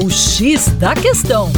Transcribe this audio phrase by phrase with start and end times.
[0.00, 1.50] O X da Questão.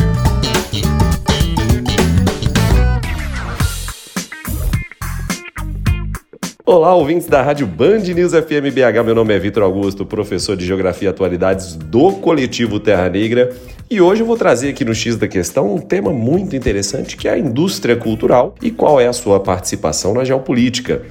[6.64, 9.04] Olá, ouvintes da Rádio Band News FM BH.
[9.04, 13.54] Meu nome é Vitor Augusto, professor de Geografia e Atualidades do Coletivo Terra Negra.
[13.90, 17.28] E hoje eu vou trazer aqui no X da Questão um tema muito interessante que
[17.28, 21.02] é a indústria cultural e qual é a sua participação na geopolítica.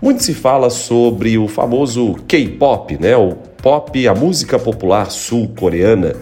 [0.00, 3.14] Muito se fala sobre o famoso K-pop, né?
[3.14, 6.16] O pop, a música popular sul-coreana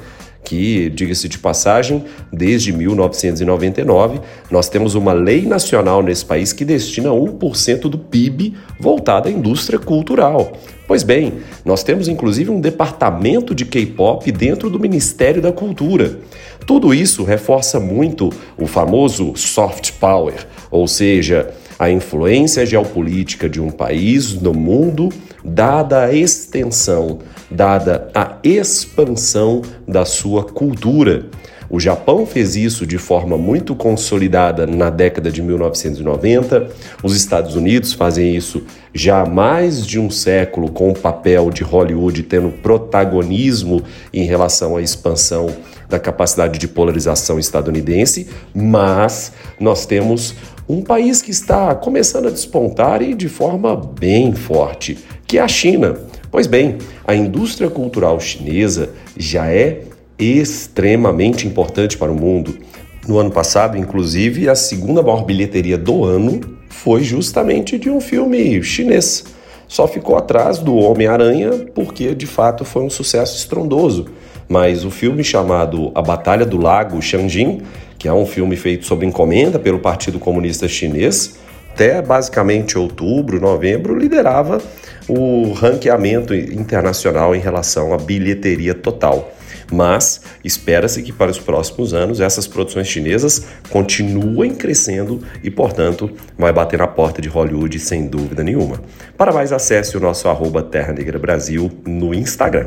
[0.46, 7.10] que, diga-se de passagem, desde 1999, nós temos uma lei nacional nesse país que destina
[7.10, 10.52] 1% do PIB voltado à indústria cultural.
[10.86, 11.34] Pois bem,
[11.64, 16.20] nós temos inclusive um departamento de K-pop dentro do Ministério da Cultura.
[16.66, 20.34] Tudo isso reforça muito o famoso soft power,
[20.68, 25.10] ou seja, a influência geopolítica de um país no mundo,
[25.44, 31.26] dada a extensão, dada a expansão da sua cultura.
[31.68, 36.68] O Japão fez isso de forma muito consolidada na década de 1990.
[37.02, 41.62] Os Estados Unidos fazem isso já há mais de um século, com o papel de
[41.62, 45.48] Hollywood tendo protagonismo em relação à expansão
[45.88, 48.28] da capacidade de polarização estadunidense.
[48.54, 50.34] Mas nós temos
[50.68, 55.48] um país que está começando a despontar e de forma bem forte, que é a
[55.48, 55.96] China.
[56.30, 59.82] Pois bem, a indústria cultural chinesa já é
[60.18, 62.58] extremamente importante para o mundo.
[63.06, 68.62] No ano passado, inclusive, a segunda maior bilheteria do ano foi justamente de um filme
[68.62, 69.24] chinês.
[69.68, 74.06] Só ficou atrás do Homem-Aranha porque de fato foi um sucesso estrondoso.
[74.48, 77.62] Mas o filme chamado A Batalha do Lago Shangjin
[77.98, 81.38] que é um filme feito sob encomenda pelo Partido Comunista Chinês,
[81.72, 84.60] até basicamente outubro, novembro, liderava
[85.08, 89.32] o ranqueamento internacional em relação à bilheteria total.
[89.70, 96.52] Mas espera-se que para os próximos anos essas produções chinesas continuem crescendo e, portanto, vai
[96.52, 98.80] bater na porta de Hollywood sem dúvida nenhuma.
[99.16, 102.66] Para mais acesse o nosso arroba Terra Negra Brasil no Instagram.